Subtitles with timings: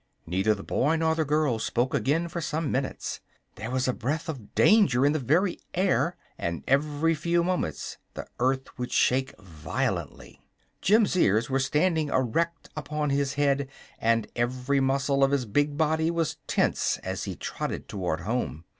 [0.25, 3.19] Neither the boy nor the girl spoke again for some minutes.
[3.53, 8.25] There was a breath of danger in the very air, and every few moments the
[8.39, 10.41] earth would shake violently.
[10.81, 13.69] Jim's ears were standing erect upon his head
[13.99, 18.65] and every muscle of his big body was tense as he trotted toward home.